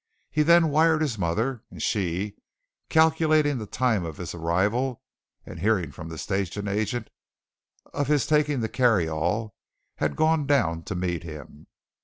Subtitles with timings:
[0.31, 2.35] He then wired his mother and she,
[2.89, 5.03] calculating the time of his arrival,
[5.45, 7.11] and hearing from the station agent
[7.93, 9.53] of his taking the carryall,
[9.97, 11.67] had gone down to meet him.